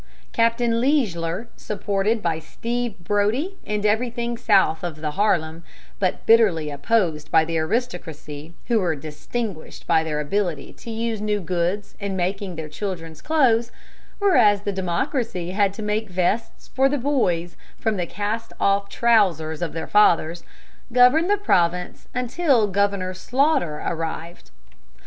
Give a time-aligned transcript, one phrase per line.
[0.31, 5.63] Captain Leisler, supported by Steve Brodie and everything south of the Harlem,
[5.99, 11.39] but bitterly opposed by the aristocracy, who were distinguished by their ability to use new
[11.39, 13.71] goods in making their children's clothes,
[14.17, 19.61] whereas the democracy had to make vests for the boys from the cast off trousers
[19.61, 20.43] of their fathers,
[20.91, 24.49] governed the province until Governor Sloughter arrived.